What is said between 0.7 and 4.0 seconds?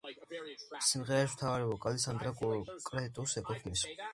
სიმღერაში მთავარი ვოკალი სანდრა კრეტუს ეკუთვნის.